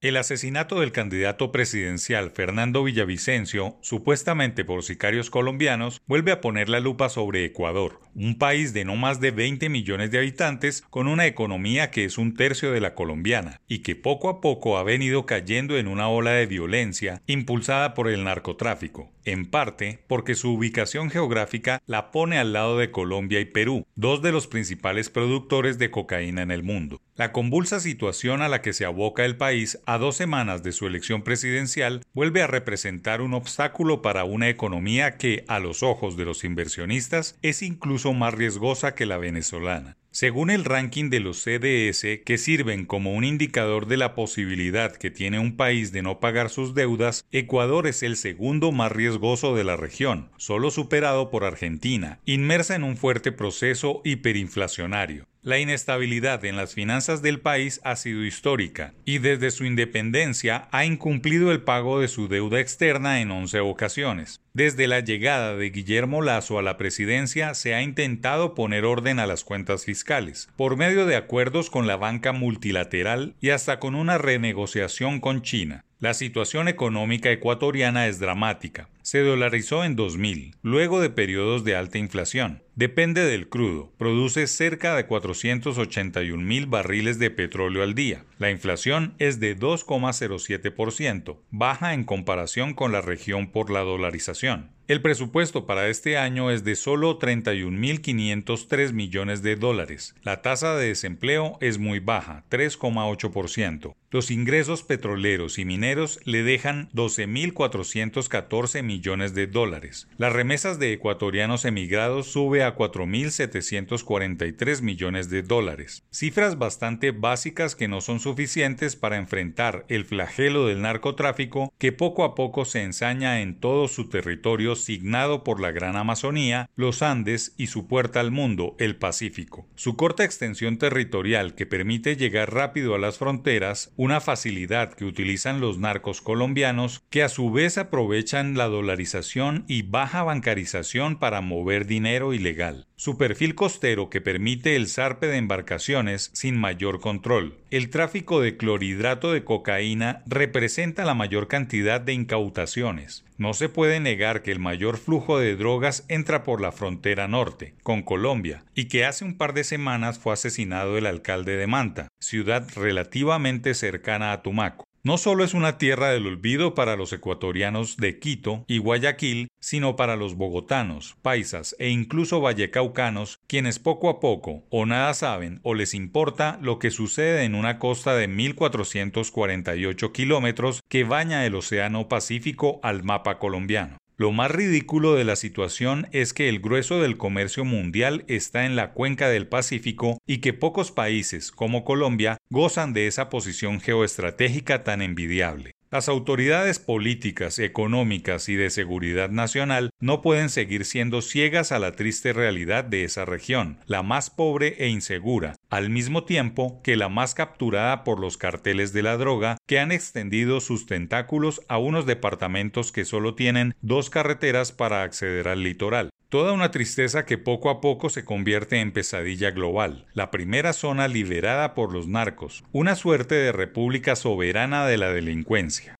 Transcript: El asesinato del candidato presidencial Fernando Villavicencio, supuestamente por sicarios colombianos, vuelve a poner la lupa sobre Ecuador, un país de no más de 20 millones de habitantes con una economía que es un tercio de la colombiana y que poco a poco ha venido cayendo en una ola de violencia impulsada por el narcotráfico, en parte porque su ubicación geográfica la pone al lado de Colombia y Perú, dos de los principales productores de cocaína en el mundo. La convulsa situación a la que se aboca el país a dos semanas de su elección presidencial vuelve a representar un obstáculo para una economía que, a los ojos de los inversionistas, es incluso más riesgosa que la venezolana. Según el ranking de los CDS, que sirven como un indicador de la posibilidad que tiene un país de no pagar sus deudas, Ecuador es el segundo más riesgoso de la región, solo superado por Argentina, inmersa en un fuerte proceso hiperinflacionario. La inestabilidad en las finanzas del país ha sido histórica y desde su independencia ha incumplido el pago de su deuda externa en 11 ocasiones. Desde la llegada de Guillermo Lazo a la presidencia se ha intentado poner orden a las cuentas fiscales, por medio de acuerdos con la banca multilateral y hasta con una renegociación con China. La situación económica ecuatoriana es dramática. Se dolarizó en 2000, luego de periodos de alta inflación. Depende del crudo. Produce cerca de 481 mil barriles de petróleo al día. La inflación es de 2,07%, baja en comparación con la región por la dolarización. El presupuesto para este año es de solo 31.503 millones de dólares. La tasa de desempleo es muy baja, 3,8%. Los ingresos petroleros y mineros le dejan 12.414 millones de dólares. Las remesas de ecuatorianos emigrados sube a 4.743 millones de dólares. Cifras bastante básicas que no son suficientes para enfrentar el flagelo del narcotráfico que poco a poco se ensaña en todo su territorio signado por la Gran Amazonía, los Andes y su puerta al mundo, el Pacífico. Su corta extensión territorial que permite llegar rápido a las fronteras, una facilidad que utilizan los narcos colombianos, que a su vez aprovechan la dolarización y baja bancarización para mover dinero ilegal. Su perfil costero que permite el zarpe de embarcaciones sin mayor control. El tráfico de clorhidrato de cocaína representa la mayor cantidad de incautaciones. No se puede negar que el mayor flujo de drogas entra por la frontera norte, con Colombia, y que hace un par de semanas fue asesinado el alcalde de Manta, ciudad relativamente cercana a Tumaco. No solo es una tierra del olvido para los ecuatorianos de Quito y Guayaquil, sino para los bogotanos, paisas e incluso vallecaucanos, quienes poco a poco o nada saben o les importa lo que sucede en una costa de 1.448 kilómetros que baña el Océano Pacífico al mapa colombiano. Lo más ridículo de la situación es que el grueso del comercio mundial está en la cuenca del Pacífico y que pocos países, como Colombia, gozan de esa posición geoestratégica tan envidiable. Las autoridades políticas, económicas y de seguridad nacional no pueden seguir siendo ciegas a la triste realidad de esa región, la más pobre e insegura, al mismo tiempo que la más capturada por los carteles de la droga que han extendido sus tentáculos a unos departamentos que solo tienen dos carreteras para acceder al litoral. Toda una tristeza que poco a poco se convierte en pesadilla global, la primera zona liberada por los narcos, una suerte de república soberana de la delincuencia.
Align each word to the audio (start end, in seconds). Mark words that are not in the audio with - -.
El 0.00 0.16
asesinato 0.16 0.78
del 0.78 0.92
candidato 0.92 1.50
presidencial 1.50 2.30
Fernando 2.30 2.84
Villavicencio, 2.84 3.78
supuestamente 3.80 4.64
por 4.64 4.84
sicarios 4.84 5.28
colombianos, 5.28 6.00
vuelve 6.06 6.30
a 6.30 6.40
poner 6.40 6.68
la 6.68 6.78
lupa 6.78 7.08
sobre 7.08 7.44
Ecuador, 7.44 7.98
un 8.14 8.38
país 8.38 8.72
de 8.72 8.84
no 8.84 8.94
más 8.94 9.18
de 9.18 9.32
20 9.32 9.68
millones 9.68 10.12
de 10.12 10.18
habitantes 10.18 10.82
con 10.88 11.08
una 11.08 11.26
economía 11.26 11.90
que 11.90 12.04
es 12.04 12.16
un 12.16 12.36
tercio 12.36 12.70
de 12.70 12.80
la 12.80 12.94
colombiana 12.94 13.60
y 13.66 13.80
que 13.80 13.96
poco 13.96 14.28
a 14.28 14.40
poco 14.40 14.78
ha 14.78 14.84
venido 14.84 15.26
cayendo 15.26 15.76
en 15.76 15.88
una 15.88 16.08
ola 16.08 16.30
de 16.30 16.46
violencia 16.46 17.20
impulsada 17.26 17.94
por 17.94 18.06
el 18.06 18.22
narcotráfico, 18.22 19.10
en 19.32 19.46
parte 19.46 20.00
porque 20.06 20.34
su 20.34 20.52
ubicación 20.52 21.10
geográfica 21.10 21.82
la 21.86 22.10
pone 22.10 22.38
al 22.38 22.52
lado 22.52 22.78
de 22.78 22.90
Colombia 22.90 23.40
y 23.40 23.44
Perú, 23.44 23.86
dos 23.94 24.22
de 24.22 24.32
los 24.32 24.46
principales 24.46 25.10
productores 25.10 25.78
de 25.78 25.90
cocaína 25.90 26.42
en 26.42 26.50
el 26.50 26.62
mundo. 26.62 27.00
La 27.14 27.32
convulsa 27.32 27.80
situación 27.80 28.42
a 28.42 28.48
la 28.48 28.62
que 28.62 28.72
se 28.72 28.84
aboca 28.84 29.24
el 29.24 29.36
país 29.36 29.80
a 29.86 29.98
dos 29.98 30.16
semanas 30.16 30.62
de 30.62 30.72
su 30.72 30.86
elección 30.86 31.22
presidencial 31.22 32.02
vuelve 32.14 32.42
a 32.42 32.46
representar 32.46 33.20
un 33.20 33.34
obstáculo 33.34 34.02
para 34.02 34.24
una 34.24 34.48
economía 34.48 35.16
que, 35.16 35.44
a 35.48 35.58
los 35.58 35.82
ojos 35.82 36.16
de 36.16 36.24
los 36.24 36.44
inversionistas, 36.44 37.36
es 37.42 37.62
incluso 37.62 38.12
más 38.12 38.34
riesgosa 38.34 38.94
que 38.94 39.06
la 39.06 39.18
venezolana. 39.18 39.96
Según 40.20 40.50
el 40.50 40.64
ranking 40.64 41.10
de 41.10 41.20
los 41.20 41.44
CDS, 41.44 42.24
que 42.24 42.38
sirven 42.38 42.86
como 42.86 43.14
un 43.14 43.22
indicador 43.22 43.86
de 43.86 43.96
la 43.96 44.16
posibilidad 44.16 44.96
que 44.96 45.12
tiene 45.12 45.38
un 45.38 45.56
país 45.56 45.92
de 45.92 46.02
no 46.02 46.18
pagar 46.18 46.50
sus 46.50 46.74
deudas, 46.74 47.24
Ecuador 47.30 47.86
es 47.86 48.02
el 48.02 48.16
segundo 48.16 48.72
más 48.72 48.90
riesgoso 48.90 49.54
de 49.54 49.62
la 49.62 49.76
región, 49.76 50.32
solo 50.36 50.72
superado 50.72 51.30
por 51.30 51.44
Argentina, 51.44 52.18
inmersa 52.24 52.74
en 52.74 52.82
un 52.82 52.96
fuerte 52.96 53.30
proceso 53.30 54.00
hiperinflacionario. 54.04 55.28
La 55.48 55.58
inestabilidad 55.58 56.44
en 56.44 56.56
las 56.56 56.74
finanzas 56.74 57.22
del 57.22 57.40
país 57.40 57.80
ha 57.82 57.96
sido 57.96 58.22
histórica 58.22 58.92
y 59.06 59.16
desde 59.16 59.50
su 59.50 59.64
independencia 59.64 60.68
ha 60.72 60.84
incumplido 60.84 61.52
el 61.52 61.62
pago 61.62 62.00
de 62.00 62.08
su 62.08 62.28
deuda 62.28 62.60
externa 62.60 63.22
en 63.22 63.30
11 63.30 63.60
ocasiones. 63.60 64.42
Desde 64.52 64.86
la 64.86 65.00
llegada 65.00 65.56
de 65.56 65.70
Guillermo 65.70 66.20
Lazo 66.20 66.58
a 66.58 66.62
la 66.62 66.76
presidencia 66.76 67.54
se 67.54 67.74
ha 67.74 67.80
intentado 67.80 68.54
poner 68.54 68.84
orden 68.84 69.18
a 69.18 69.26
las 69.26 69.42
cuentas 69.42 69.86
fiscales, 69.86 70.50
por 70.54 70.76
medio 70.76 71.06
de 71.06 71.16
acuerdos 71.16 71.70
con 71.70 71.86
la 71.86 71.96
banca 71.96 72.32
multilateral 72.32 73.34
y 73.40 73.48
hasta 73.48 73.78
con 73.78 73.94
una 73.94 74.18
renegociación 74.18 75.18
con 75.18 75.40
China. 75.40 75.86
La 76.00 76.14
situación 76.14 76.68
económica 76.68 77.32
ecuatoriana 77.32 78.06
es 78.06 78.20
dramática. 78.20 78.88
Se 79.02 79.18
dolarizó 79.18 79.82
en 79.82 79.96
2000, 79.96 80.54
luego 80.62 81.00
de 81.00 81.10
periodos 81.10 81.64
de 81.64 81.74
alta 81.74 81.98
inflación. 81.98 82.62
Depende 82.76 83.24
del 83.24 83.48
crudo. 83.48 83.92
Produce 83.98 84.46
cerca 84.46 84.94
de 84.94 85.06
481 85.06 86.40
mil 86.40 86.66
barriles 86.66 87.18
de 87.18 87.30
petróleo 87.30 87.82
al 87.82 87.96
día. 87.96 88.24
La 88.38 88.52
inflación 88.52 89.14
es 89.18 89.40
de 89.40 89.58
2,07%, 89.58 91.38
baja 91.50 91.94
en 91.94 92.04
comparación 92.04 92.74
con 92.74 92.92
la 92.92 93.00
región 93.00 93.50
por 93.50 93.68
la 93.68 93.80
dolarización. 93.80 94.77
El 94.88 95.02
presupuesto 95.02 95.66
para 95.66 95.88
este 95.88 96.16
año 96.16 96.50
es 96.50 96.64
de 96.64 96.74
solo 96.74 97.18
31.503 97.18 98.94
millones 98.94 99.42
de 99.42 99.54
dólares. 99.54 100.14
La 100.22 100.40
tasa 100.40 100.76
de 100.76 100.88
desempleo 100.88 101.58
es 101.60 101.76
muy 101.76 101.98
baja, 101.98 102.44
3,8%. 102.50 103.94
Los 104.10 104.30
ingresos 104.30 104.84
petroleros 104.84 105.58
y 105.58 105.66
mineros 105.66 106.18
le 106.24 106.42
dejan 106.42 106.88
12.414 106.94 108.82
millones 108.82 109.34
de 109.34 109.46
dólares. 109.46 110.08
Las 110.16 110.32
remesas 110.32 110.78
de 110.78 110.94
ecuatorianos 110.94 111.66
emigrados 111.66 112.28
sube 112.28 112.64
a 112.64 112.74
4.743 112.74 114.80
millones 114.80 115.28
de 115.28 115.42
dólares. 115.42 116.04
Cifras 116.10 116.56
bastante 116.56 117.10
básicas 117.10 117.76
que 117.76 117.88
no 117.88 118.00
son 118.00 118.20
suficientes 118.20 118.96
para 118.96 119.18
enfrentar 119.18 119.84
el 119.90 120.06
flagelo 120.06 120.66
del 120.66 120.80
narcotráfico 120.80 121.70
que 121.76 121.92
poco 121.92 122.24
a 122.24 122.34
poco 122.34 122.64
se 122.64 122.84
ensaña 122.84 123.42
en 123.42 123.60
todo 123.60 123.88
su 123.88 124.08
territorio 124.08 124.76
signado 124.84 125.44
por 125.44 125.60
la 125.60 125.70
Gran 125.70 125.96
Amazonía, 125.96 126.70
los 126.74 127.02
Andes 127.02 127.54
y 127.56 127.68
su 127.68 127.86
puerta 127.86 128.20
al 128.20 128.30
mundo, 128.30 128.74
el 128.78 128.96
Pacífico. 128.96 129.68
Su 129.76 129.96
corta 129.96 130.24
extensión 130.24 130.78
territorial 130.78 131.54
que 131.54 131.66
permite 131.66 132.16
llegar 132.16 132.52
rápido 132.52 132.94
a 132.94 132.98
las 132.98 133.18
fronteras, 133.18 133.92
una 133.96 134.20
facilidad 134.20 134.94
que 134.94 135.04
utilizan 135.04 135.60
los 135.60 135.78
narcos 135.78 136.20
colombianos, 136.20 137.04
que 137.10 137.22
a 137.22 137.28
su 137.28 137.50
vez 137.50 137.78
aprovechan 137.78 138.56
la 138.56 138.66
dolarización 138.66 139.64
y 139.68 139.82
baja 139.82 140.22
bancarización 140.22 141.18
para 141.18 141.40
mover 141.40 141.86
dinero 141.86 142.34
ilegal. 142.34 142.87
Su 143.00 143.16
perfil 143.16 143.54
costero 143.54 144.10
que 144.10 144.20
permite 144.20 144.74
el 144.74 144.88
zarpe 144.88 145.28
de 145.28 145.36
embarcaciones 145.36 146.30
sin 146.32 146.58
mayor 146.58 146.98
control. 146.98 147.56
El 147.70 147.90
tráfico 147.90 148.40
de 148.40 148.56
clorhidrato 148.56 149.30
de 149.30 149.44
cocaína 149.44 150.24
representa 150.26 151.04
la 151.04 151.14
mayor 151.14 151.46
cantidad 151.46 152.00
de 152.00 152.12
incautaciones. 152.12 153.24
No 153.36 153.54
se 153.54 153.68
puede 153.68 154.00
negar 154.00 154.42
que 154.42 154.50
el 154.50 154.58
mayor 154.58 154.98
flujo 154.98 155.38
de 155.38 155.54
drogas 155.54 156.06
entra 156.08 156.42
por 156.42 156.60
la 156.60 156.72
frontera 156.72 157.28
norte, 157.28 157.72
con 157.84 158.02
Colombia, 158.02 158.64
y 158.74 158.86
que 158.86 159.04
hace 159.04 159.24
un 159.24 159.36
par 159.36 159.54
de 159.54 159.62
semanas 159.62 160.18
fue 160.18 160.32
asesinado 160.32 160.98
el 160.98 161.06
alcalde 161.06 161.56
de 161.56 161.68
Manta, 161.68 162.08
ciudad 162.18 162.66
relativamente 162.74 163.74
cercana 163.74 164.32
a 164.32 164.42
Tumaco. 164.42 164.87
No 165.08 165.16
solo 165.16 165.42
es 165.42 165.54
una 165.54 165.78
tierra 165.78 166.10
del 166.10 166.26
olvido 166.26 166.74
para 166.74 166.94
los 166.94 167.14
ecuatorianos 167.14 167.96
de 167.96 168.18
Quito 168.18 168.66
y 168.66 168.76
Guayaquil, 168.76 169.48
sino 169.58 169.96
para 169.96 170.16
los 170.16 170.34
bogotanos, 170.34 171.16
paisas 171.22 171.74
e 171.78 171.88
incluso 171.88 172.42
vallecaucanos, 172.42 173.38
quienes 173.46 173.78
poco 173.78 174.10
a 174.10 174.20
poco 174.20 174.64
o 174.68 174.84
nada 174.84 175.14
saben 175.14 175.60
o 175.62 175.72
les 175.72 175.94
importa 175.94 176.58
lo 176.60 176.78
que 176.78 176.90
sucede 176.90 177.44
en 177.44 177.54
una 177.54 177.78
costa 177.78 178.14
de 178.14 178.28
1.448 178.28 180.12
kilómetros 180.12 180.82
que 180.90 181.04
baña 181.04 181.46
el 181.46 181.54
Océano 181.54 182.06
Pacífico 182.06 182.78
al 182.82 183.02
mapa 183.02 183.38
colombiano. 183.38 183.96
Lo 184.20 184.32
más 184.32 184.50
ridículo 184.50 185.14
de 185.14 185.22
la 185.22 185.36
situación 185.36 186.08
es 186.10 186.32
que 186.32 186.48
el 186.48 186.58
grueso 186.58 187.00
del 187.00 187.16
comercio 187.16 187.64
mundial 187.64 188.24
está 188.26 188.66
en 188.66 188.74
la 188.74 188.92
cuenca 188.92 189.28
del 189.28 189.46
Pacífico 189.46 190.18
y 190.26 190.38
que 190.38 190.52
pocos 190.52 190.90
países, 190.90 191.52
como 191.52 191.84
Colombia, 191.84 192.36
gozan 192.50 192.92
de 192.94 193.06
esa 193.06 193.28
posición 193.28 193.80
geoestratégica 193.80 194.82
tan 194.82 195.02
envidiable. 195.02 195.77
Las 195.90 196.10
autoridades 196.10 196.78
políticas, 196.78 197.58
económicas 197.58 198.50
y 198.50 198.56
de 198.56 198.68
seguridad 198.68 199.30
nacional 199.30 199.88
no 200.00 200.20
pueden 200.20 200.50
seguir 200.50 200.84
siendo 200.84 201.22
ciegas 201.22 201.72
a 201.72 201.78
la 201.78 201.92
triste 201.92 202.34
realidad 202.34 202.84
de 202.84 203.04
esa 203.04 203.24
región, 203.24 203.78
la 203.86 204.02
más 204.02 204.28
pobre 204.28 204.76
e 204.80 204.88
insegura, 204.88 205.56
al 205.70 205.88
mismo 205.88 206.24
tiempo 206.24 206.82
que 206.84 206.96
la 206.96 207.08
más 207.08 207.34
capturada 207.34 208.04
por 208.04 208.20
los 208.20 208.36
carteles 208.36 208.92
de 208.92 209.02
la 209.02 209.16
droga 209.16 209.56
que 209.66 209.78
han 209.78 209.90
extendido 209.90 210.60
sus 210.60 210.84
tentáculos 210.84 211.62
a 211.68 211.78
unos 211.78 212.04
departamentos 212.04 212.92
que 212.92 213.06
solo 213.06 213.34
tienen 213.34 213.74
dos 213.80 214.10
carreteras 214.10 214.72
para 214.72 215.02
acceder 215.02 215.48
al 215.48 215.62
litoral. 215.62 216.10
Toda 216.30 216.52
una 216.52 216.70
tristeza 216.70 217.24
que 217.24 217.38
poco 217.38 217.70
a 217.70 217.80
poco 217.80 218.10
se 218.10 218.26
convierte 218.26 218.80
en 218.80 218.92
pesadilla 218.92 219.50
global, 219.50 220.04
la 220.12 220.30
primera 220.30 220.74
zona 220.74 221.08
liberada 221.08 221.72
por 221.72 221.90
los 221.90 222.06
narcos, 222.06 222.64
una 222.70 222.96
suerte 222.96 223.34
de 223.34 223.50
república 223.50 224.14
soberana 224.14 224.86
de 224.86 224.98
la 224.98 225.10
delincuencia. 225.10 225.97